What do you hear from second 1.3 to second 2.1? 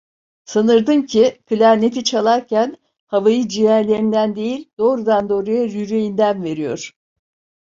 klarneti